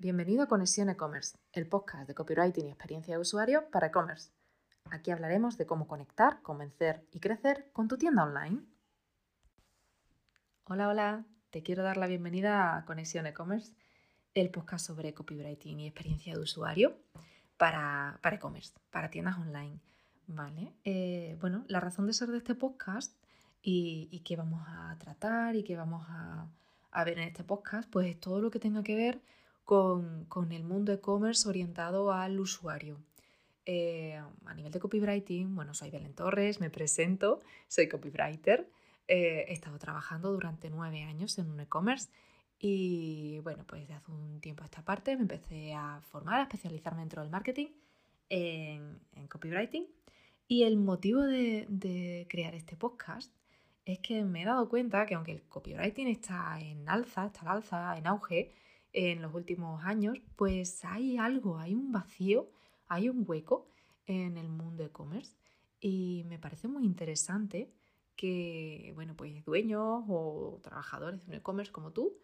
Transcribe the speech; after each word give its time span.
Bienvenido 0.00 0.44
a 0.44 0.46
Conexión 0.46 0.90
E-Commerce, 0.90 1.36
el 1.52 1.66
podcast 1.66 2.06
de 2.06 2.14
copywriting 2.14 2.66
y 2.66 2.68
experiencia 2.68 3.16
de 3.16 3.20
usuario 3.20 3.68
para 3.72 3.88
e-commerce. 3.88 4.30
Aquí 4.92 5.10
hablaremos 5.10 5.58
de 5.58 5.66
cómo 5.66 5.88
conectar, 5.88 6.40
convencer 6.42 7.04
y 7.10 7.18
crecer 7.18 7.68
con 7.72 7.88
tu 7.88 7.98
tienda 7.98 8.22
online. 8.22 8.62
Hola, 10.66 10.88
hola, 10.88 11.24
te 11.50 11.64
quiero 11.64 11.82
dar 11.82 11.96
la 11.96 12.06
bienvenida 12.06 12.76
a 12.76 12.84
Conexión 12.84 13.26
E-Commerce, 13.26 13.72
el 14.34 14.50
podcast 14.50 14.86
sobre 14.86 15.14
copywriting 15.14 15.80
y 15.80 15.88
experiencia 15.88 16.32
de 16.32 16.42
usuario 16.42 16.96
para, 17.56 18.20
para 18.22 18.36
e-commerce, 18.36 18.74
para 18.92 19.10
tiendas 19.10 19.36
online. 19.36 19.80
Vale, 20.28 20.74
eh, 20.84 21.36
bueno, 21.40 21.64
la 21.66 21.80
razón 21.80 22.06
de 22.06 22.12
ser 22.12 22.28
de 22.28 22.38
este 22.38 22.54
podcast 22.54 23.16
y, 23.62 24.22
qué 24.24 24.36
vamos 24.36 24.62
a 24.64 24.96
tratar 25.00 25.56
y 25.56 25.64
qué 25.64 25.74
vamos 25.74 26.06
a 26.08 27.04
ver 27.04 27.18
en 27.18 27.24
este 27.24 27.42
podcast, 27.42 27.90
pues 27.90 28.06
es 28.06 28.20
todo 28.20 28.40
lo 28.40 28.52
que 28.52 28.60
tenga 28.60 28.84
que 28.84 28.94
ver 28.94 29.20
con, 29.68 30.50
el 30.50 30.64
mundo 30.64 30.94
e-commerce 30.94 31.46
orientado 31.46 32.10
al 32.10 32.40
usuario. 32.40 32.96
Eh, 33.66 34.18
a 34.46 34.54
nivel 34.54 34.72
de 34.72 34.80
copywriting, 34.80 35.54
bueno, 35.54 35.74
soy 35.74 35.90
Belén 35.90 36.14
Torres, 36.14 36.58
me 36.58 36.70
presento, 36.70 37.42
soy 37.66 37.86
copywriter, 37.86 38.66
eh, 39.08 39.44
he 39.46 39.52
estado 39.52 39.78
trabajando 39.78 40.32
durante 40.32 40.70
nueve 40.70 41.02
años 41.02 41.36
en 41.38 41.50
un 41.50 41.60
e-commerce 41.60 42.08
y 42.58 43.40
bueno, 43.40 43.64
pues 43.66 43.86
de 43.86 43.92
hace 43.92 44.10
un 44.10 44.40
tiempo 44.40 44.62
a 44.62 44.64
esta 44.64 44.82
parte 44.82 45.14
me 45.16 45.22
empecé 45.22 45.74
a 45.74 46.00
formar, 46.00 46.40
a 46.40 46.42
especializarme 46.44 47.00
dentro 47.00 47.20
del 47.20 47.30
marketing 47.30 47.66
en, 48.30 48.98
copywriting 49.28 49.86
y 50.46 50.62
el 50.62 50.78
motivo 50.78 51.20
de, 51.20 51.66
de 51.68 52.26
crear 52.30 52.54
este 52.54 52.74
podcast 52.74 53.34
es 53.84 53.98
que 53.98 54.24
me 54.24 54.42
he 54.42 54.44
dado 54.46 54.66
cuenta 54.70 55.04
que 55.04 55.14
aunque 55.14 55.32
el 55.32 55.42
copywriting 55.42 56.08
está 56.08 56.58
en 56.58 56.88
alza, 56.88 57.26
está 57.26 57.42
al 57.42 57.48
alza, 57.58 57.98
en 57.98 58.06
auge 58.06 58.54
en 58.92 59.22
los 59.22 59.34
últimos 59.34 59.84
años, 59.84 60.18
pues 60.36 60.84
hay 60.84 61.16
algo, 61.18 61.58
hay 61.58 61.74
un 61.74 61.92
vacío, 61.92 62.50
hay 62.86 63.08
un 63.08 63.24
hueco 63.26 63.68
en 64.06 64.38
el 64.38 64.48
mundo 64.48 64.84
e-commerce 64.84 65.36
y 65.80 66.24
me 66.26 66.38
parece 66.38 66.68
muy 66.68 66.84
interesante 66.84 67.72
que, 68.16 68.92
bueno, 68.94 69.14
pues 69.14 69.44
dueños 69.44 70.04
o 70.08 70.58
trabajadores 70.62 71.20
de 71.20 71.26
un 71.28 71.34
e-commerce 71.34 71.70
como 71.70 71.92
tú, 71.92 72.18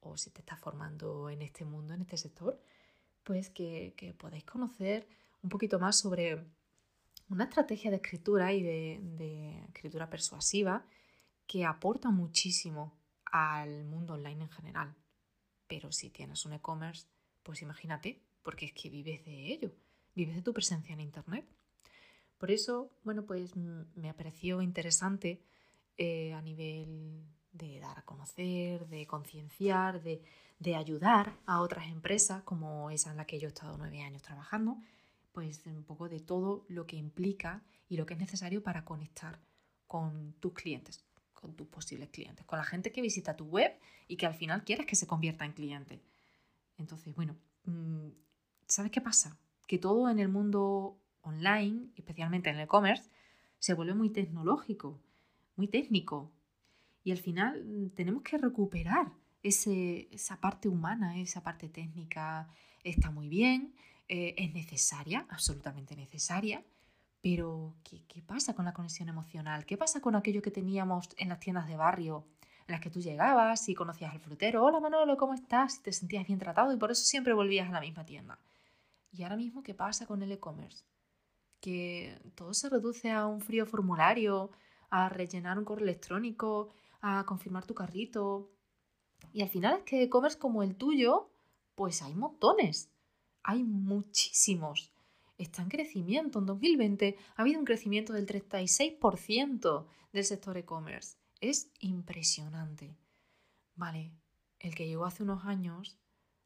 o 0.00 0.16
si 0.16 0.30
te 0.30 0.40
estás 0.40 0.58
formando 0.60 1.28
en 1.28 1.42
este 1.42 1.64
mundo, 1.64 1.94
en 1.94 2.02
este 2.02 2.16
sector, 2.16 2.60
pues 3.24 3.50
que, 3.50 3.94
que 3.96 4.14
podéis 4.14 4.44
conocer 4.44 5.06
un 5.42 5.50
poquito 5.50 5.78
más 5.78 5.98
sobre 5.98 6.44
una 7.28 7.44
estrategia 7.44 7.90
de 7.90 7.96
escritura 7.96 8.52
y 8.52 8.62
de, 8.62 9.00
de 9.02 9.64
escritura 9.64 10.08
persuasiva 10.08 10.86
que 11.46 11.64
aporta 11.64 12.10
muchísimo 12.10 12.96
al 13.24 13.84
mundo 13.84 14.14
online 14.14 14.44
en 14.44 14.50
general. 14.50 14.94
Pero 15.66 15.92
si 15.92 16.10
tienes 16.10 16.44
un 16.44 16.52
e-commerce, 16.52 17.06
pues 17.42 17.62
imagínate, 17.62 18.20
porque 18.42 18.66
es 18.66 18.72
que 18.72 18.90
vives 18.90 19.24
de 19.24 19.52
ello, 19.52 19.72
vives 20.14 20.36
de 20.36 20.42
tu 20.42 20.52
presencia 20.52 20.92
en 20.92 21.00
Internet. 21.00 21.46
Por 22.38 22.50
eso, 22.50 22.90
bueno, 23.04 23.24
pues 23.24 23.56
me 23.56 24.12
pareció 24.14 24.60
interesante 24.60 25.40
eh, 25.96 26.32
a 26.34 26.42
nivel 26.42 27.24
de 27.52 27.78
dar 27.78 27.98
a 27.98 28.04
conocer, 28.04 28.86
de 28.88 29.06
concienciar, 29.06 30.02
de, 30.02 30.22
de, 30.58 30.74
ayudar 30.74 31.38
a 31.46 31.60
otras 31.60 31.86
empresas, 31.86 32.42
como 32.42 32.90
esa 32.90 33.12
en 33.12 33.16
la 33.16 33.26
que 33.26 33.38
yo 33.38 33.48
he 33.48 33.52
estado 33.52 33.78
nueve 33.78 34.02
años 34.02 34.22
trabajando, 34.22 34.76
pues 35.32 35.64
un 35.66 35.84
poco 35.84 36.08
de 36.08 36.20
todo 36.20 36.64
lo 36.68 36.86
que 36.86 36.96
implica 36.96 37.62
y 37.88 37.96
lo 37.96 38.06
que 38.06 38.14
es 38.14 38.20
necesario 38.20 38.62
para 38.62 38.84
conectar 38.84 39.40
con 39.86 40.34
tus 40.40 40.52
clientes, 40.52 41.04
con 41.44 41.54
tus 41.54 41.66
posibles 41.66 42.08
clientes, 42.08 42.46
con 42.46 42.58
la 42.58 42.64
gente 42.64 42.90
que 42.90 43.02
visita 43.02 43.36
tu 43.36 43.44
web 43.44 43.70
y 44.08 44.16
que 44.16 44.24
al 44.24 44.34
final 44.34 44.64
quieres 44.64 44.86
que 44.86 44.96
se 44.96 45.06
convierta 45.06 45.44
en 45.44 45.52
cliente. 45.52 46.00
Entonces, 46.78 47.14
bueno, 47.14 47.36
mm, 47.66 48.08
¿sabes 48.66 48.90
qué 48.90 49.02
pasa? 49.02 49.36
Que 49.66 49.76
todo 49.78 50.08
en 50.08 50.18
el 50.20 50.28
mundo 50.28 50.96
online, 51.20 51.90
especialmente 51.96 52.48
en 52.48 52.56
el 52.56 52.62
e-commerce, 52.62 53.10
se 53.58 53.74
vuelve 53.74 53.94
muy 53.94 54.08
tecnológico, 54.08 54.98
muy 55.56 55.68
técnico. 55.68 56.32
Y 57.02 57.10
al 57.10 57.18
final 57.18 57.62
mm, 57.62 57.90
tenemos 57.90 58.22
que 58.22 58.38
recuperar 58.38 59.12
ese, 59.42 60.08
esa 60.10 60.40
parte 60.40 60.70
humana, 60.70 61.20
esa 61.20 61.42
parte 61.42 61.68
técnica. 61.68 62.48
Está 62.84 63.10
muy 63.10 63.28
bien, 63.28 63.74
eh, 64.08 64.34
es 64.38 64.54
necesaria, 64.54 65.26
absolutamente 65.28 65.94
necesaria, 65.94 66.64
pero, 67.24 67.74
¿qué, 67.84 68.20
pasa 68.20 68.54
con 68.54 68.66
la 68.66 68.74
conexión 68.74 69.08
emocional? 69.08 69.64
¿Qué 69.64 69.78
pasa 69.78 70.02
con 70.02 70.14
aquello 70.14 70.42
que 70.42 70.50
teníamos 70.50 71.08
en 71.16 71.30
las 71.30 71.40
tiendas 71.40 71.66
de 71.66 71.74
barrio, 71.74 72.26
en 72.66 72.72
las 72.72 72.82
que 72.82 72.90
tú 72.90 73.00
llegabas 73.00 73.66
y 73.70 73.74
conocías 73.74 74.12
al 74.12 74.20
frutero? 74.20 74.62
Hola 74.62 74.78
Manolo, 74.78 75.16
¿cómo 75.16 75.32
estás? 75.32 75.78
Y 75.78 75.84
te 75.84 75.92
sentías 75.94 76.26
bien 76.26 76.38
tratado 76.38 76.70
y 76.70 76.76
por 76.76 76.90
eso 76.90 77.02
siempre 77.02 77.32
volvías 77.32 77.66
a 77.70 77.72
la 77.72 77.80
misma 77.80 78.04
tienda. 78.04 78.38
Y 79.10 79.22
ahora 79.22 79.36
mismo, 79.36 79.62
¿qué 79.62 79.72
pasa 79.72 80.04
con 80.04 80.22
el 80.22 80.32
e-commerce? 80.32 80.84
Que 81.60 82.20
todo 82.34 82.52
se 82.52 82.68
reduce 82.68 83.10
a 83.10 83.24
un 83.24 83.40
frío 83.40 83.64
formulario, 83.64 84.50
a 84.90 85.08
rellenar 85.08 85.58
un 85.58 85.64
correo 85.64 85.84
electrónico, 85.84 86.74
a 87.00 87.24
confirmar 87.24 87.64
tu 87.64 87.72
carrito. 87.72 88.50
Y 89.32 89.40
al 89.40 89.48
final 89.48 89.78
es 89.78 89.84
que 89.84 90.02
e-commerce 90.02 90.38
como 90.38 90.62
el 90.62 90.76
tuyo, 90.76 91.30
pues 91.74 92.02
hay 92.02 92.14
montones. 92.14 92.90
Hay 93.42 93.64
muchísimos 93.64 94.93
está 95.38 95.62
en 95.62 95.68
crecimiento. 95.68 96.38
En 96.38 96.46
2020 96.46 97.16
ha 97.36 97.42
habido 97.42 97.58
un 97.58 97.64
crecimiento 97.64 98.12
del 98.12 98.26
36% 98.26 99.86
del 100.12 100.24
sector 100.24 100.56
e-commerce. 100.56 101.16
Es 101.40 101.70
impresionante. 101.80 102.96
Vale, 103.74 104.12
el 104.60 104.74
que 104.74 104.86
llegó 104.86 105.04
hace 105.04 105.22
unos 105.22 105.44
años, 105.44 105.98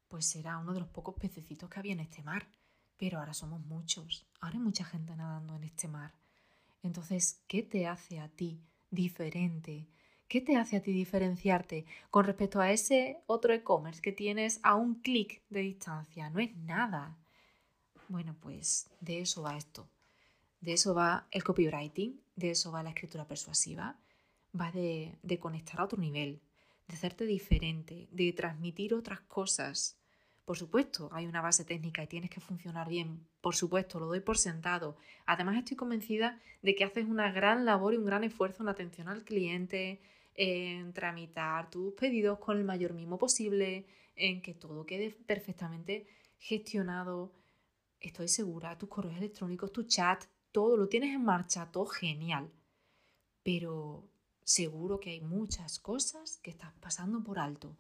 pues 0.09 0.35
era 0.37 0.59
uno 0.59 0.73
de 0.73 0.81
los 0.81 0.89
pocos 0.89 1.15
pececitos 1.15 1.69
que 1.69 1.79
había 1.79 1.93
en 1.93 2.01
este 2.01 2.23
mar. 2.23 2.49
Pero 2.97 3.19
ahora 3.19 3.35
somos 3.35 3.61
muchos. 3.61 4.27
Ahora 4.41 4.57
hay 4.57 4.63
mucha 4.63 4.85
gente 4.85 5.15
nadando 5.15 5.55
en 5.55 5.65
este 5.65 5.87
mar. 5.87 6.15
Entonces, 6.83 7.45
¿qué 7.47 7.63
te 7.63 7.87
hace 7.87 8.19
a 8.19 8.29
ti 8.29 8.61
diferente? 8.91 9.89
¿Qué 10.27 10.41
te 10.41 10.57
hace 10.57 10.77
a 10.77 10.83
ti 10.83 10.93
diferenciarte 10.93 11.87
con 12.11 12.25
respecto 12.25 12.61
a 12.61 12.71
ese 12.71 13.23
otro 13.27 13.53
e-commerce 13.55 14.03
que 14.03 14.13
tienes 14.13 14.61
a 14.63 14.75
un 14.75 14.97
clic 14.97 15.43
de 15.49 15.61
distancia? 15.61 16.29
No 16.31 16.41
es 16.41 16.55
nada. 16.57 17.17
Bueno, 18.09 18.35
pues 18.41 18.91
de 19.01 19.21
eso 19.21 19.43
va 19.43 19.57
esto. 19.57 19.87
De 20.61 20.73
eso 20.73 20.95
va 20.95 21.29
el 21.31 21.45
copywriting, 21.45 22.21
de 22.37 22.51
eso 22.51 22.73
va 22.73 22.83
la 22.83 22.91
escritura 22.91 23.27
persuasiva, 23.27 23.97
va 24.59 24.73
de, 24.73 25.39
conectar 25.39 25.81
a 25.81 25.85
otro 25.85 25.99
nivel, 25.99 26.41
de 26.89 26.95
hacerte 26.95 27.27
diferente, 27.27 28.09
de 28.11 28.33
transmitir 28.33 28.95
otras 28.95 29.21
cosas. 29.21 29.99
Por 30.47 30.57
supuesto, 30.57 31.11
hay 31.13 31.27
una 31.27 31.43
base 31.43 31.65
técnica 31.65 32.03
y 32.03 32.07
tienes 32.07 32.31
que 32.31 32.41
funcionar 32.41 32.89
bien. 32.89 33.27
Por 33.43 33.55
supuesto, 33.55 34.01
lo 34.01 34.07
doy 34.07 34.21
por 34.21 34.39
sentado. 34.39 34.97
Además, 35.27 35.59
estoy 35.59 35.77
convencida 35.77 36.41
de 36.63 36.75
que 36.75 36.85
haces 36.85 37.07
una 37.07 37.31
gran 37.31 37.67
labor 37.67 37.93
y 37.93 37.99
un 37.99 38.07
gran 38.07 38.25
esfuerzo 38.25 38.63
en 38.63 38.71
atención 38.71 39.09
al 39.09 39.25
cliente, 39.25 40.01
en 40.35 40.95
tramitar 40.95 41.69
tus 41.69 41.93
pedidos 41.93 42.39
con 42.39 42.57
el 42.57 42.65
mayor 42.65 42.95
mimo 42.95 43.19
posible, 43.19 43.87
en 44.17 44.41
que 44.41 44.55
todo 44.55 44.87
quede 44.87 45.11
perfectamente 45.11 46.07
gestionado, 46.39 47.33
estoy 48.01 48.29
segura, 48.29 48.79
tus 48.79 48.89
correos 48.89 49.17
electrónicos, 49.17 49.73
tu 49.73 49.85
chat, 49.85 50.25
todo 50.53 50.77
lo 50.77 50.89
tienes 50.89 51.15
en 51.15 51.25
marcha, 51.25 51.71
todo 51.71 51.87
genial. 51.87 52.51
Pero 53.43 54.09
seguro 54.45 55.01
que 55.01 55.11
hay 55.11 55.21
muchas 55.21 55.79
cosas 55.79 56.39
que 56.39 56.51
estás 56.51 56.73
pasando 56.81 57.23
por 57.23 57.39
alto, 57.39 57.77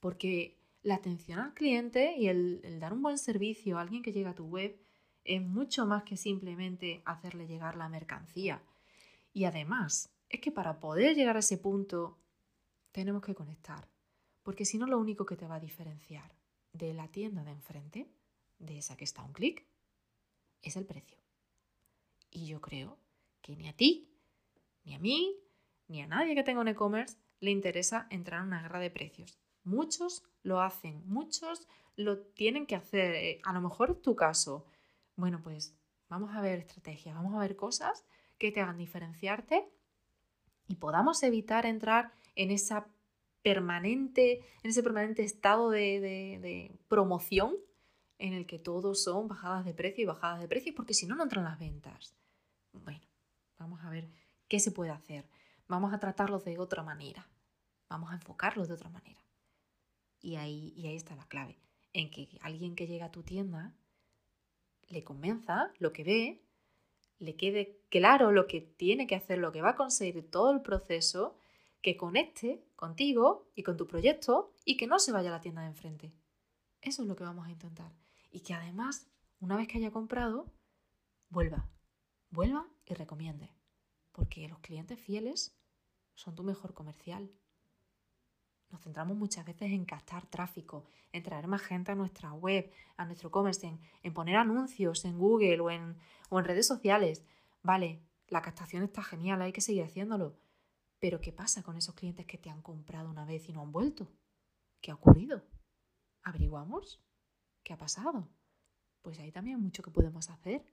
porque 0.00 0.58
la 0.82 0.96
atención 0.96 1.38
al 1.38 1.54
cliente 1.54 2.16
y 2.16 2.28
el, 2.28 2.78
dar 2.80 2.92
un 2.92 3.02
buen 3.02 3.18
servicio 3.18 3.78
a 3.78 3.82
alguien 3.82 4.02
que 4.02 4.12
llega 4.12 4.30
a 4.30 4.34
tu 4.34 4.46
web 4.46 4.76
es 5.24 5.40
mucho 5.40 5.86
más 5.86 6.02
que 6.02 6.16
simplemente 6.16 7.02
hacerle 7.04 7.46
llegar 7.46 7.76
la 7.76 7.88
mercancía. 7.88 8.62
Y 9.32 9.44
además, 9.44 10.10
es 10.28 10.40
que 10.40 10.50
para 10.50 10.80
poder 10.80 11.14
llegar 11.14 11.36
a 11.36 11.40
ese 11.40 11.58
punto 11.58 12.18
tenemos 12.90 13.22
que 13.22 13.34
conectar, 13.34 13.88
porque 14.42 14.64
si 14.64 14.78
no 14.78 14.86
lo 14.86 14.98
único 14.98 15.24
que 15.24 15.36
te 15.36 15.46
va 15.46 15.56
a 15.56 15.60
diferenciar 15.60 16.34
de 16.72 16.94
la 16.94 17.08
tienda 17.08 17.44
de 17.44 17.52
enfrente 17.52 18.08
de 18.62 18.78
esa 18.78 18.96
que 18.96 19.04
está 19.04 19.22
a 19.22 19.26
un 19.26 19.32
clic 19.32 19.66
es 20.62 20.76
el 20.76 20.86
precio. 20.86 21.18
Y 22.30 22.46
yo 22.46 22.60
creo 22.60 22.98
que 23.42 23.56
ni 23.56 23.68
a 23.68 23.76
ti, 23.76 24.08
ni 24.84 24.94
a 24.94 24.98
mí, 24.98 25.36
ni 25.88 26.00
a 26.00 26.06
nadie 26.06 26.34
que 26.34 26.44
tenga 26.44 26.60
un 26.60 26.68
e-commerce 26.68 27.16
le 27.40 27.50
interesa 27.50 28.06
entrar 28.10 28.40
en 28.40 28.46
una 28.46 28.62
guerra 28.62 28.80
de 28.80 28.90
precios. 28.90 29.38
Muchos 29.64 30.24
lo 30.42 30.60
hacen, 30.60 31.02
muchos 31.06 31.68
lo 31.96 32.18
tienen 32.18 32.66
que 32.66 32.76
hacer. 32.76 33.14
Eh, 33.14 33.40
a 33.44 33.52
lo 33.52 33.60
mejor 33.60 33.90
es 33.90 34.02
tu 34.02 34.16
caso. 34.16 34.64
Bueno, 35.16 35.40
pues 35.42 35.74
vamos 36.08 36.34
a 36.34 36.40
ver 36.40 36.60
estrategias, 36.60 37.14
vamos 37.14 37.34
a 37.34 37.38
ver 37.38 37.56
cosas 37.56 38.06
que 38.38 38.52
te 38.52 38.60
hagan 38.60 38.78
diferenciarte 38.78 39.68
y 40.68 40.76
podamos 40.76 41.22
evitar 41.22 41.66
entrar 41.66 42.12
en 42.34 42.50
esa 42.50 42.86
permanente, 43.42 44.40
en 44.62 44.70
ese 44.70 44.82
permanente 44.82 45.24
estado 45.24 45.70
de, 45.70 46.00
de 46.00 46.78
promoción 46.88 47.56
en 48.22 48.34
el 48.34 48.46
que 48.46 48.60
todos 48.60 49.02
son 49.02 49.26
bajadas 49.26 49.64
de 49.64 49.74
precio 49.74 50.04
y 50.04 50.06
bajadas 50.06 50.40
de 50.40 50.46
precio, 50.46 50.72
porque 50.76 50.94
si 50.94 51.06
no, 51.06 51.16
no 51.16 51.24
entran 51.24 51.42
las 51.42 51.58
ventas. 51.58 52.14
Bueno, 52.72 53.04
vamos 53.58 53.80
a 53.82 53.90
ver 53.90 54.08
qué 54.46 54.60
se 54.60 54.70
puede 54.70 54.92
hacer. 54.92 55.28
Vamos 55.66 55.92
a 55.92 55.98
tratarlos 55.98 56.44
de 56.44 56.56
otra 56.56 56.84
manera. 56.84 57.26
Vamos 57.88 58.12
a 58.12 58.14
enfocarlos 58.14 58.68
de 58.68 58.74
otra 58.74 58.90
manera. 58.90 59.20
Y 60.20 60.36
ahí, 60.36 60.72
y 60.76 60.86
ahí 60.86 60.94
está 60.94 61.16
la 61.16 61.26
clave. 61.26 61.58
en 61.92 62.12
que 62.12 62.28
alguien 62.42 62.76
que 62.76 62.86
llega 62.86 63.06
a 63.06 63.10
tu 63.10 63.24
tienda 63.24 63.74
le 64.88 65.02
convenza 65.02 65.72
lo 65.80 65.92
que 65.92 66.04
ve, 66.04 66.42
le 67.18 67.34
quede 67.34 67.80
claro 67.88 68.30
lo 68.30 68.46
que 68.46 68.60
tiene 68.60 69.08
que 69.08 69.16
hacer, 69.16 69.38
lo 69.38 69.50
que 69.50 69.62
va 69.62 69.70
a 69.70 69.76
conseguir 69.76 70.30
todo 70.30 70.52
el 70.52 70.62
proceso, 70.62 71.36
que 71.80 71.96
conecte 71.96 72.62
contigo 72.76 73.50
y 73.56 73.64
con 73.64 73.76
tu 73.76 73.88
proyecto 73.88 74.54
y 74.64 74.76
que 74.76 74.86
no 74.86 75.00
se 75.00 75.10
vaya 75.10 75.30
a 75.30 75.32
la 75.32 75.40
tienda 75.40 75.62
de 75.62 75.68
enfrente. 75.68 76.12
Eso 76.80 77.02
es 77.02 77.08
lo 77.08 77.16
que 77.16 77.24
vamos 77.24 77.48
a 77.48 77.50
intentar. 77.50 78.01
Y 78.32 78.40
que 78.40 78.54
además, 78.54 79.06
una 79.40 79.56
vez 79.56 79.68
que 79.68 79.76
haya 79.76 79.90
comprado, 79.90 80.50
vuelva, 81.28 81.68
vuelva 82.30 82.66
y 82.86 82.94
recomiende. 82.94 83.54
Porque 84.10 84.48
los 84.48 84.58
clientes 84.60 84.98
fieles 84.98 85.54
son 86.14 86.34
tu 86.34 86.42
mejor 86.42 86.72
comercial. 86.72 87.30
Nos 88.70 88.80
centramos 88.80 89.18
muchas 89.18 89.44
veces 89.44 89.70
en 89.70 89.84
captar 89.84 90.26
tráfico, 90.26 90.86
en 91.12 91.22
traer 91.22 91.46
más 91.46 91.60
gente 91.60 91.92
a 91.92 91.94
nuestra 91.94 92.32
web, 92.32 92.72
a 92.96 93.04
nuestro 93.04 93.28
e-commerce, 93.28 93.78
en, 94.02 94.14
poner 94.14 94.36
anuncios 94.36 95.04
en 95.04 95.18
Google 95.18 95.60
o 95.60 95.70
en, 95.70 95.98
o 96.30 96.38
en 96.38 96.46
redes 96.46 96.66
sociales. 96.66 97.22
Vale, 97.62 98.00
la 98.28 98.40
captación 98.40 98.82
está 98.82 99.02
genial, 99.02 99.42
hay 99.42 99.52
que 99.52 99.60
seguir 99.60 99.84
haciéndolo. 99.84 100.38
Pero 101.00 101.20
¿qué 101.20 101.32
pasa 101.32 101.62
con 101.62 101.76
esos 101.76 101.94
clientes 101.94 102.24
que 102.24 102.38
te 102.38 102.48
han 102.48 102.62
comprado 102.62 103.10
una 103.10 103.26
vez 103.26 103.46
y 103.50 103.52
no 103.52 103.60
han 103.60 103.72
vuelto? 103.72 104.08
¿Qué 104.80 104.90
ha 104.90 104.94
ocurrido? 104.94 105.42
¿Averiguamos? 106.22 107.02
¿Qué 107.62 107.72
ha 107.72 107.78
pasado? 107.78 108.28
Pues 109.02 109.18
ahí 109.18 109.32
también 109.32 109.56
hay 109.56 109.62
mucho 109.62 109.82
que 109.82 109.90
podemos 109.90 110.30
hacer. 110.30 110.64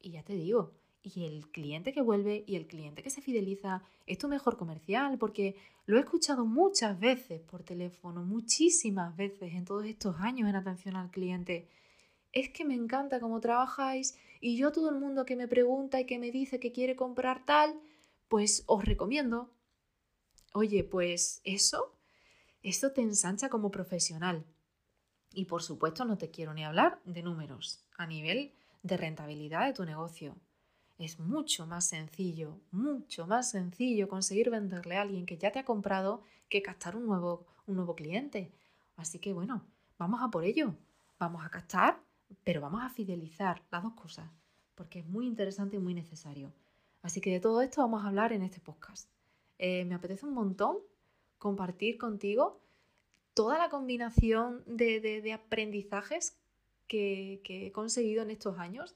Y 0.00 0.12
ya 0.12 0.22
te 0.22 0.34
digo, 0.34 0.72
y 1.02 1.24
el 1.24 1.50
cliente 1.50 1.92
que 1.92 2.02
vuelve 2.02 2.44
y 2.46 2.56
el 2.56 2.66
cliente 2.66 3.02
que 3.02 3.10
se 3.10 3.22
fideliza 3.22 3.82
es 4.06 4.18
tu 4.18 4.28
mejor 4.28 4.56
comercial, 4.56 5.18
porque 5.18 5.56
lo 5.86 5.96
he 5.96 6.00
escuchado 6.00 6.44
muchas 6.44 6.98
veces 6.98 7.40
por 7.40 7.62
teléfono, 7.62 8.22
muchísimas 8.22 9.16
veces 9.16 9.54
en 9.54 9.64
todos 9.64 9.86
estos 9.86 10.16
años 10.20 10.48
en 10.48 10.56
atención 10.56 10.96
al 10.96 11.10
cliente. 11.10 11.68
Es 12.32 12.50
que 12.50 12.64
me 12.64 12.74
encanta 12.74 13.20
cómo 13.20 13.40
trabajáis 13.40 14.16
y 14.40 14.56
yo 14.56 14.72
todo 14.72 14.90
el 14.90 14.96
mundo 14.96 15.24
que 15.24 15.36
me 15.36 15.48
pregunta 15.48 16.00
y 16.00 16.06
que 16.06 16.18
me 16.18 16.30
dice 16.30 16.60
que 16.60 16.72
quiere 16.72 16.96
comprar 16.96 17.44
tal, 17.44 17.80
pues 18.28 18.62
os 18.66 18.84
recomiendo. 18.84 19.50
Oye, 20.52 20.84
pues 20.84 21.40
eso, 21.44 21.96
eso 22.62 22.92
te 22.92 23.00
ensancha 23.00 23.48
como 23.48 23.70
profesional. 23.70 24.44
Y 25.32 25.44
por 25.44 25.62
supuesto 25.62 26.04
no 26.04 26.18
te 26.18 26.30
quiero 26.30 26.54
ni 26.54 26.64
hablar 26.64 27.00
de 27.04 27.22
números 27.22 27.84
a 27.96 28.06
nivel 28.06 28.52
de 28.82 28.96
rentabilidad 28.96 29.66
de 29.66 29.74
tu 29.74 29.84
negocio 29.84 30.36
es 31.04 31.18
mucho 31.18 31.66
más 31.66 31.86
sencillo, 31.86 32.60
mucho 32.70 33.26
más 33.26 33.50
sencillo 33.50 34.06
conseguir 34.06 34.50
venderle 34.50 34.96
a 34.96 35.02
alguien 35.02 35.24
que 35.24 35.38
ya 35.38 35.50
te 35.50 35.58
ha 35.58 35.64
comprado 35.64 36.22
que 36.50 36.60
captar 36.60 36.94
un 36.94 37.06
nuevo, 37.06 37.46
un 37.66 37.76
nuevo 37.76 37.94
cliente. 37.94 38.52
Así 38.96 39.18
que 39.18 39.32
bueno, 39.32 39.64
vamos 39.98 40.20
a 40.22 40.28
por 40.28 40.44
ello. 40.44 40.74
Vamos 41.18 41.44
a 41.44 41.48
captar, 41.48 42.00
pero 42.44 42.60
vamos 42.60 42.82
a 42.82 42.90
fidelizar 42.90 43.62
las 43.70 43.82
dos 43.82 43.94
cosas, 43.94 44.30
porque 44.74 44.98
es 44.98 45.06
muy 45.06 45.26
interesante 45.26 45.76
y 45.76 45.80
muy 45.80 45.94
necesario. 45.94 46.52
Así 47.02 47.22
que 47.22 47.30
de 47.30 47.40
todo 47.40 47.62
esto 47.62 47.80
vamos 47.80 48.04
a 48.04 48.08
hablar 48.08 48.34
en 48.34 48.42
este 48.42 48.60
podcast. 48.60 49.08
Eh, 49.58 49.86
me 49.86 49.94
apetece 49.94 50.26
un 50.26 50.34
montón 50.34 50.78
compartir 51.38 51.96
contigo 51.96 52.60
toda 53.40 53.56
la 53.56 53.70
combinación 53.70 54.62
de, 54.66 55.32
aprendizajes 55.32 56.36
que 56.86 57.40
he 57.46 57.72
conseguido 57.72 58.22
en 58.22 58.30
estos 58.30 58.58
años 58.58 58.94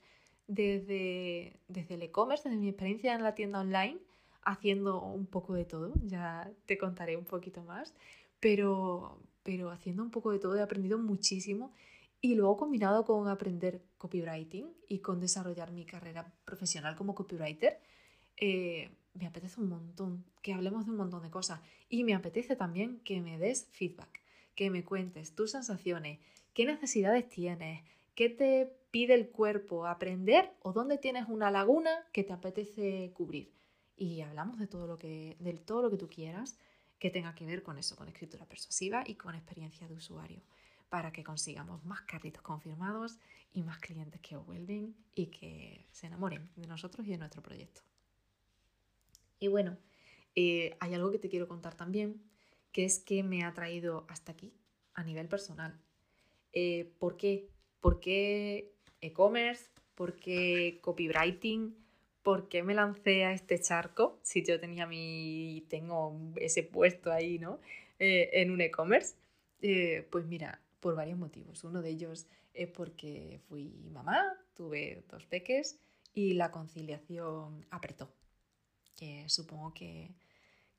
desde, 0.48 1.58
desde 1.68 1.94
el 1.94 2.02
e-commerce, 2.02 2.46
desde 2.46 2.60
mi 2.60 2.68
experiencia 2.68 3.14
en 3.14 3.22
la 3.22 3.34
tienda 3.34 3.60
online, 3.60 3.96
haciendo 4.42 5.00
un 5.00 5.24
poco 5.24 5.54
de 5.54 5.64
todo, 5.64 5.94
ya 6.02 6.52
te 6.66 6.76
contaré 6.76 7.16
un 7.16 7.24
poquito 7.24 7.62
más, 7.62 7.94
pero, 8.38 9.18
pero 9.44 9.70
haciendo 9.70 10.02
un 10.02 10.10
poco 10.10 10.30
de 10.30 10.38
todo 10.38 10.58
he 10.58 10.62
aprendido 10.62 10.98
muchísimo 10.98 11.72
y 12.20 12.34
luego 12.34 12.58
combinado 12.58 13.06
con 13.06 13.26
aprender 13.28 13.80
copywriting 13.96 14.70
y 14.88 14.98
con 14.98 15.20
desarrollar 15.20 15.72
mi 15.72 15.86
carrera 15.86 16.34
profesional 16.44 16.96
como 16.96 17.14
copywriter, 17.14 17.80
eh, 18.36 18.90
me 19.14 19.26
apetece 19.26 19.58
un 19.58 19.70
montón 19.70 20.22
que 20.42 20.52
hablemos 20.52 20.84
de 20.84 20.90
un 20.90 20.98
montón 20.98 21.22
de 21.22 21.30
cosas 21.30 21.62
y 21.88 22.04
me 22.04 22.12
apetece 22.12 22.56
también 22.56 23.00
que 23.04 23.22
me 23.22 23.38
des 23.38 23.68
feedback, 23.70 24.23
que 24.54 24.70
me 24.70 24.84
cuentes 24.84 25.34
tus 25.34 25.52
sensaciones, 25.52 26.18
qué 26.52 26.64
necesidades 26.64 27.28
tienes, 27.28 27.82
qué 28.14 28.28
te 28.28 28.72
pide 28.90 29.14
el 29.14 29.28
cuerpo 29.28 29.86
aprender 29.86 30.52
o 30.62 30.72
dónde 30.72 30.98
tienes 30.98 31.28
una 31.28 31.50
laguna 31.50 31.90
que 32.12 32.22
te 32.24 32.32
apetece 32.32 33.12
cubrir. 33.14 33.52
Y 33.96 34.20
hablamos 34.20 34.58
de 34.58 34.66
todo 34.66 34.86
lo 34.86 34.98
que, 34.98 35.36
todo 35.64 35.82
lo 35.82 35.90
que 35.90 35.96
tú 35.96 36.08
quieras 36.08 36.58
que 36.98 37.10
tenga 37.10 37.34
que 37.34 37.44
ver 37.44 37.62
con 37.62 37.76
eso, 37.76 37.96
con 37.96 38.08
escritura 38.08 38.46
persuasiva 38.46 39.04
y 39.06 39.16
con 39.16 39.34
experiencia 39.34 39.86
de 39.88 39.94
usuario, 39.94 40.42
para 40.88 41.12
que 41.12 41.24
consigamos 41.24 41.84
más 41.84 42.02
carritos 42.02 42.42
confirmados 42.42 43.18
y 43.52 43.62
más 43.62 43.78
clientes 43.78 44.20
que 44.20 44.36
vuelven 44.36 44.94
y 45.14 45.26
que 45.26 45.86
se 45.90 46.06
enamoren 46.06 46.48
de 46.56 46.66
nosotros 46.66 47.06
y 47.06 47.10
de 47.10 47.18
nuestro 47.18 47.42
proyecto. 47.42 47.82
Y 49.38 49.48
bueno, 49.48 49.76
eh, 50.34 50.76
hay 50.80 50.94
algo 50.94 51.10
que 51.10 51.18
te 51.18 51.28
quiero 51.28 51.46
contar 51.46 51.74
también, 51.74 52.22
que 52.74 52.84
es 52.84 52.98
que 52.98 53.22
me 53.22 53.44
ha 53.44 53.54
traído 53.54 54.04
hasta 54.08 54.32
aquí 54.32 54.52
a 54.94 55.04
nivel 55.04 55.28
personal. 55.28 55.80
Eh, 56.52 56.92
¿Por 56.98 57.16
qué? 57.16 57.48
¿Por 57.80 58.00
qué 58.00 58.74
e-commerce? 59.00 59.70
¿Por 59.94 60.16
qué 60.16 60.80
copywriting? 60.82 61.76
¿Por 62.24 62.48
qué 62.48 62.64
me 62.64 62.74
lancé 62.74 63.24
a 63.24 63.32
este 63.32 63.60
charco? 63.60 64.18
Si 64.22 64.44
yo 64.44 64.58
tenía 64.58 64.86
mi, 64.88 65.64
tengo 65.68 66.18
ese 66.36 66.64
puesto 66.64 67.12
ahí, 67.12 67.38
¿no? 67.38 67.60
Eh, 68.00 68.30
en 68.32 68.50
un 68.50 68.60
e-commerce. 68.60 69.14
Eh, 69.62 70.08
pues 70.10 70.26
mira, 70.26 70.60
por 70.80 70.96
varios 70.96 71.16
motivos. 71.16 71.62
Uno 71.62 71.80
de 71.80 71.90
ellos 71.90 72.26
es 72.54 72.68
porque 72.68 73.40
fui 73.48 73.88
mamá, 73.92 74.36
tuve 74.52 75.04
dos 75.08 75.26
peques 75.26 75.78
y 76.12 76.34
la 76.34 76.50
conciliación 76.50 77.64
apretó. 77.70 78.10
Que 78.96 79.28
supongo 79.28 79.72
que, 79.74 80.10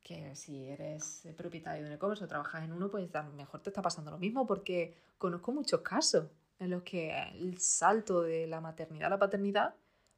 que 0.05 0.35
si 0.35 0.67
eres 0.67 1.27
propietario 1.35 1.81
de 1.81 1.89
un 1.89 1.95
e-commerce 1.95 2.23
o 2.23 2.27
trabajas 2.27 2.63
en 2.63 2.71
uno, 2.71 2.91
pues 2.91 3.13
a 3.15 3.23
lo 3.23 3.31
mejor 3.31 3.61
te 3.61 3.71
está 3.71 3.81
pasando 3.81 4.11
lo 4.11 4.19
mismo 4.19 4.45
porque 4.45 4.95
conozco 5.17 5.51
muchos 5.51 5.81
casos 5.81 6.27
en 6.59 6.69
los 6.69 6.83
que 6.83 7.11
el 7.33 7.57
salto 7.57 8.21
de 8.21 8.45
la 8.45 8.61
maternidad 8.61 9.07
a 9.07 9.09
la 9.09 9.17
paternidad 9.17 9.73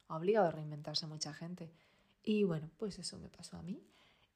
ha 0.08 0.16
obligado 0.16 0.48
a 0.48 0.50
reinventarse 0.50 1.06
mucha 1.06 1.32
gente. 1.32 1.72
Y 2.22 2.44
bueno, 2.44 2.68
pues 2.76 2.98
eso 2.98 3.18
me 3.18 3.30
pasó 3.30 3.56
a 3.56 3.62
mí. 3.62 3.82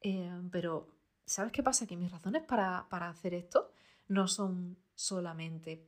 Eh, 0.01 0.41
pero, 0.51 0.87
¿sabes 1.23 1.51
qué 1.51 1.61
pasa? 1.61 1.85
Que 1.85 1.97
mis 1.97 2.11
razones 2.11 2.41
para, 2.41 2.87
hacer 2.89 3.35
esto 3.35 3.69
no 4.07 4.27
son 4.27 4.75
solamente 4.95 5.87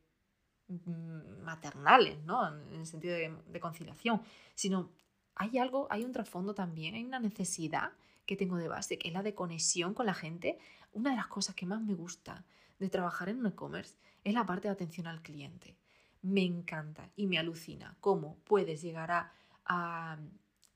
mm, 0.67 1.41
maternales, 1.41 2.23
¿no? 2.23 2.47
En 2.47 2.81
el 2.81 2.85
sentido 2.85 3.15
de, 3.15 3.35
de, 3.47 3.59
conciliación, 3.59 4.21
sino 4.53 4.91
hay 5.33 5.57
algo, 5.57 5.87
hay 5.89 6.05
un 6.05 6.11
trasfondo 6.11 6.53
también, 6.53 6.93
hay 6.93 7.03
una 7.03 7.19
necesidad 7.19 7.93
que 8.25 8.35
tengo 8.35 8.57
de 8.57 8.67
base, 8.67 8.97
que 8.97 9.09
es 9.09 9.13
la 9.13 9.23
de 9.23 9.35
conexión 9.35 9.93
con 9.93 10.05
la 10.05 10.13
gente. 10.13 10.57
Una 10.91 11.11
de 11.11 11.17
las 11.17 11.27
cosas 11.27 11.55
que 11.55 11.65
más 11.65 11.81
me 11.81 11.93
gusta 11.93 12.45
de 12.79 12.89
trabajar 12.89 13.29
en 13.29 13.39
un 13.39 13.47
e-commerce 13.47 13.95
es 14.23 14.33
la 14.33 14.45
parte 14.45 14.67
de 14.67 14.73
atención 14.73 15.07
al 15.07 15.21
cliente 15.21 15.77
me 16.25 16.43
encanta 16.43 17.11
y 17.15 17.27
me 17.27 17.37
alucina 17.37 17.95
cómo 18.01 18.37
puedes 18.45 18.81
llegar 18.81 19.11
a, 19.11 20.17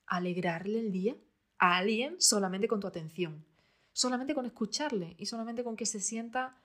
alegrarle 0.05 0.79
el 0.79 0.91
día 0.91 1.15
a 1.57 1.77
alguien 1.77 2.15
solamente 2.19 2.67
con 2.67 2.79
tu 2.79 2.87
atención, 2.87 3.45
solamente 3.93 4.33
con 4.33 4.45
escucharle 4.45 5.15
y 5.17 5.25
solamente 5.25 5.63
con 5.63 5.75
que 5.75 5.85
se 5.85 5.99
sienta 5.99 6.55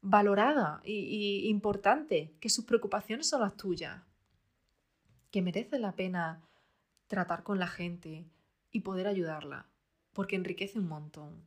valorada 0.00 0.80
y, 0.84 1.48
importante, 1.48 2.34
que 2.40 2.48
sus 2.48 2.64
preocupaciones 2.64 3.28
son 3.28 3.40
las 3.40 3.56
tuyas, 3.56 4.02
que 5.30 5.42
merece 5.42 5.78
la 5.78 5.92
pena 5.92 6.42
tratar 7.06 7.42
con 7.42 7.58
la 7.58 7.66
gente 7.66 8.26
y 8.70 8.80
poder 8.80 9.06
ayudarla, 9.06 9.66
porque 10.16 10.34
enriquece 10.34 10.78
un 10.78 10.88
montón. 10.88 11.46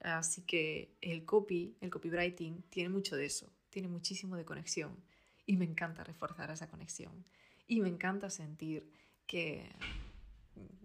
Así 0.00 0.42
que 0.42 0.94
el 1.00 1.24
copy, 1.24 1.74
el 1.80 1.88
copywriting, 1.88 2.62
tiene 2.68 2.90
mucho 2.90 3.16
de 3.16 3.24
eso, 3.24 3.50
tiene 3.70 3.88
muchísimo 3.88 4.36
de 4.36 4.44
conexión 4.44 5.02
y 5.46 5.56
me 5.56 5.64
encanta 5.64 6.04
reforzar 6.04 6.50
esa 6.50 6.68
conexión. 6.68 7.24
Y 7.66 7.80
me 7.80 7.88
encanta 7.88 8.28
sentir 8.28 8.92
que, 9.26 9.70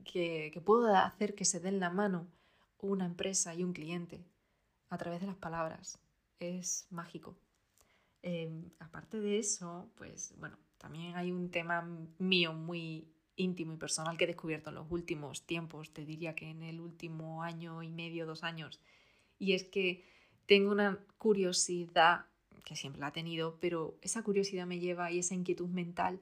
que, 0.06 0.62
puedo 0.64 0.96
hacer 0.96 1.36
que 1.36 1.44
se 1.44 1.60
den 1.60 1.82
la 1.82 1.90
mano 1.90 2.26
una 2.80 3.06
empresa 3.06 3.54
y 3.54 3.66
un 3.66 3.74
cliente 3.74 4.24
a 4.88 4.98
través 4.98 5.20
de 5.20 5.28
las 5.28 5.36
palabras. 5.36 6.00
Es 6.40 6.88
mágico. 6.90 7.38
Em, 8.22 8.72
aparte 8.80 9.20
de 9.20 9.40
eso, 9.40 9.92
pues 9.96 10.34
bueno, 10.38 10.58
también 10.78 11.18
hay 11.18 11.34
un 11.34 11.52
tema 11.52 11.86
mío 12.18 12.54
muy 12.54 13.12
íntimo 13.40 13.74
y 13.74 13.78
personal 13.78 14.18
que 14.18 14.26
he 14.26 14.28
descubierto 14.28 14.70
en 14.70 14.76
los 14.76 14.92
últimos 14.92 15.46
tiempos, 15.46 15.92
te 15.92 16.06
diría 16.06 16.36
que 16.36 16.50
en 16.50 16.62
el 16.62 16.80
último 16.80 17.42
año 17.42 17.82
y 17.82 17.90
medio, 17.90 18.26
dos 18.26 18.44
años, 18.44 18.80
y 19.40 19.54
es 19.54 19.64
que 19.64 20.06
tengo 20.46 20.72
una 20.72 21.00
curiosidad 21.18 22.26
que 22.66 22.76
siempre 22.76 23.00
la 23.00 23.08
ha 23.08 23.14
tenido, 23.14 23.58
pero 23.60 23.98
esa 24.02 24.22
curiosidad 24.24 24.68
me 24.68 24.80
lleva 24.80 25.12
y 25.12 25.20
esa 25.20 25.34
inquietud 25.34 25.70
mental 25.70 26.20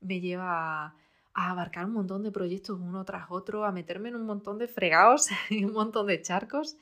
me 0.00 0.20
lleva 0.20 0.86
a, 0.86 0.96
abarcar 1.32 1.84
un 1.86 1.92
montón 1.92 2.22
de 2.22 2.32
proyectos 2.32 2.78
uno 2.80 3.04
tras 3.04 3.30
otro, 3.30 3.64
a 3.64 3.72
meterme 3.72 4.08
en 4.08 4.16
un 4.16 4.26
montón 4.26 4.58
de 4.58 4.68
fregados 4.68 5.28
y 5.50 5.64
un 5.64 5.72
montón 5.72 6.06
de 6.06 6.20
charcos 6.20 6.76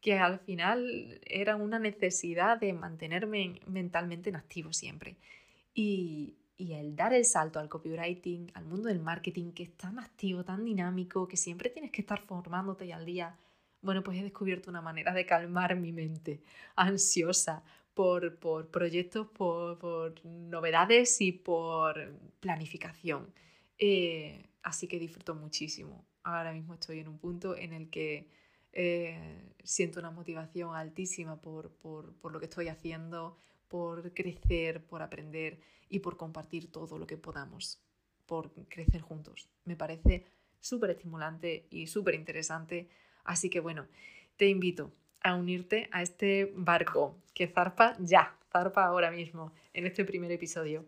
que 0.00 0.18
al 0.18 0.40
final 0.40 1.20
era 1.24 1.56
una 1.56 1.78
necesidad 1.78 2.58
de 2.58 2.72
mantenerme 2.72 3.60
mentalmente 3.66 4.30
en 4.30 4.36
activo 4.36 4.72
siempre. 4.72 5.16
Y, 5.74 6.34
y 6.62 6.74
el 6.74 6.94
dar 6.94 7.12
el 7.12 7.24
salto 7.24 7.58
al 7.58 7.68
copywriting, 7.68 8.52
al 8.54 8.64
mundo 8.64 8.88
del 8.88 9.00
marketing, 9.00 9.50
que 9.50 9.64
es 9.64 9.76
tan 9.76 9.98
activo, 9.98 10.44
tan 10.44 10.64
dinámico, 10.64 11.26
que 11.26 11.36
siempre 11.36 11.70
tienes 11.70 11.90
que 11.90 12.02
estar 12.02 12.20
formándote 12.20 12.86
y 12.86 12.92
al 12.92 13.04
día, 13.04 13.36
bueno, 13.80 14.04
pues 14.04 14.16
he 14.16 14.22
descubierto 14.22 14.70
una 14.70 14.80
manera 14.80 15.12
de 15.12 15.26
calmar 15.26 15.74
mi 15.74 15.90
mente 15.90 16.40
ansiosa 16.76 17.64
por, 17.94 18.38
por 18.38 18.68
proyectos, 18.68 19.26
por, 19.26 20.24
novedades 20.24 21.20
y 21.20 21.32
por 21.32 22.14
planificación. 22.38 23.26
Eh, 23.76 24.46
así 24.62 24.86
que 24.86 25.00
disfruto 25.00 25.34
muchísimo. 25.34 26.06
Ahora 26.22 26.52
mismo 26.52 26.74
estoy 26.74 27.00
en 27.00 27.08
un 27.08 27.18
punto 27.18 27.56
en 27.56 27.72
el 27.72 27.90
que 27.90 28.28
eh, 28.72 29.52
siento 29.64 29.98
una 29.98 30.12
motivación 30.12 30.76
altísima 30.76 31.40
por, 31.40 31.72
por, 31.72 32.14
por 32.14 32.32
lo 32.32 32.38
que 32.38 32.46
estoy 32.46 32.68
haciendo, 32.68 33.36
por 33.66 34.14
crecer, 34.14 34.84
por 34.84 35.02
aprender 35.02 35.58
y 35.92 35.98
por 35.98 36.16
compartir 36.16 36.72
todo 36.72 36.98
lo 36.98 37.06
que 37.06 37.18
podamos, 37.18 37.78
por 38.24 38.50
crecer 38.68 39.02
juntos. 39.02 39.50
Me 39.66 39.76
parece 39.76 40.24
súper 40.58 40.90
estimulante 40.90 41.66
y 41.70 41.86
súper 41.86 42.14
interesante. 42.14 42.88
Así 43.24 43.50
que 43.50 43.60
bueno, 43.60 43.86
te 44.38 44.48
invito 44.48 44.90
a 45.20 45.34
unirte 45.34 45.90
a 45.92 46.00
este 46.00 46.50
barco 46.56 47.18
que 47.34 47.46
zarpa 47.46 47.94
ya, 48.00 48.38
zarpa 48.50 48.86
ahora 48.86 49.10
mismo 49.10 49.52
en 49.74 49.86
este 49.86 50.06
primer 50.06 50.32
episodio. 50.32 50.86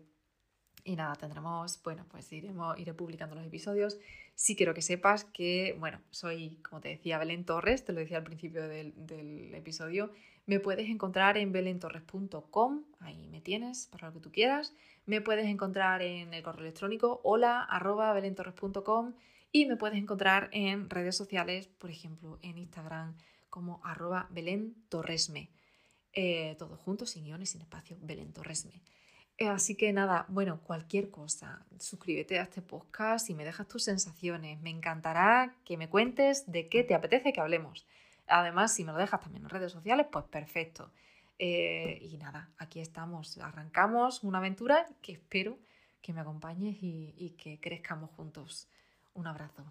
Y 0.87 0.95
nada, 0.95 1.15
tendremos, 1.15 1.81
bueno, 1.83 2.05
pues 2.09 2.31
iremos, 2.31 2.79
iré 2.79 2.93
publicando 2.93 3.35
los 3.35 3.45
episodios. 3.45 3.97
Sí 4.35 4.55
quiero 4.55 4.75
que 4.75 4.83
sepas 4.83 5.25
que, 5.25 5.75
bueno, 5.79 5.99
soy, 6.11 6.57
como 6.57 6.79
te 6.79 6.89
decía, 6.89 7.17
Belén 7.17 7.43
Torres, 7.43 7.83
te 7.83 7.91
lo 7.91 7.99
decía 7.99 8.17
al 8.17 8.23
principio 8.23 8.67
del, 8.67 8.93
del 8.95 9.53
episodio, 9.55 10.11
me 10.45 10.59
puedes 10.59 10.87
encontrar 10.87 11.37
en 11.37 11.51
belentorres.com, 11.51 12.83
ahí 12.99 13.27
me 13.29 13.41
tienes 13.41 13.87
para 13.87 14.07
lo 14.07 14.13
que 14.13 14.19
tú 14.19 14.31
quieras. 14.31 14.73
Me 15.07 15.19
puedes 15.21 15.47
encontrar 15.47 16.03
en 16.03 16.35
el 16.35 16.43
correo 16.43 16.61
electrónico 16.61 17.19
hola 17.23 17.63
arroba 17.63 18.13
belentorres.com 18.13 19.13
y 19.51 19.65
me 19.65 19.75
puedes 19.75 19.97
encontrar 19.97 20.49
en 20.51 20.89
redes 20.89 21.15
sociales, 21.15 21.67
por 21.67 21.89
ejemplo 21.89 22.37
en 22.43 22.59
Instagram 22.59 23.17
como 23.49 23.81
arroba 23.83 24.27
belentorresme. 24.29 25.49
Eh, 26.13 26.55
todo 26.59 26.77
sin 27.05 27.23
guiones, 27.23 27.49
sin 27.49 27.61
espacio, 27.61 27.97
belentorresme. 28.01 28.83
Eh, 29.37 29.49
así 29.49 29.75
que 29.75 29.91
nada, 29.91 30.25
bueno, 30.29 30.61
cualquier 30.61 31.09
cosa, 31.11 31.65
suscríbete 31.77 32.39
a 32.39 32.43
este 32.43 32.61
podcast 32.61 33.29
y 33.29 33.33
me 33.33 33.43
dejas 33.43 33.67
tus 33.67 33.83
sensaciones. 33.83 34.61
Me 34.61 34.69
encantará 34.69 35.55
que 35.65 35.77
me 35.77 35.89
cuentes 35.89 36.49
de 36.49 36.69
qué 36.69 36.83
te 36.83 36.95
apetece 36.95 37.33
que 37.33 37.41
hablemos. 37.41 37.85
Además, 38.27 38.73
si 38.73 38.85
me 38.85 38.93
lo 38.93 38.97
dejas 38.97 39.21
también 39.21 39.43
en 39.43 39.49
redes 39.49 39.71
sociales, 39.73 40.07
pues 40.11 40.25
perfecto. 40.25 40.89
Eh, 41.37 41.99
y 42.01 42.17
nada, 42.17 42.49
aquí 42.57 42.79
estamos. 42.79 43.37
Arrancamos 43.39 44.23
una 44.23 44.37
aventura 44.37 44.87
que 45.01 45.11
espero 45.13 45.59
que 46.01 46.13
me 46.13 46.21
acompañes 46.21 46.77
y 46.81 47.35
que 47.37 47.59
crezcamos 47.59 48.11
juntos. 48.11 48.69
Un 49.15 49.27
abrazo. 49.27 49.65